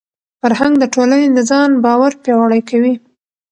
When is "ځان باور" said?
1.49-2.11